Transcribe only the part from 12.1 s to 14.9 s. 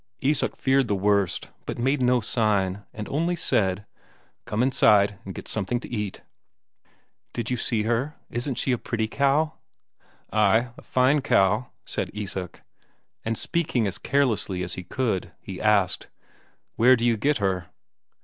Isak. And speaking as carelessly as he